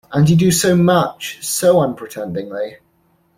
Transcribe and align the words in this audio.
And 0.11 0.27
you 0.27 0.35
do 0.35 0.49
so 0.49 0.75
much, 0.75 1.37
so 1.45 1.75
unpretendingly! 1.79 2.77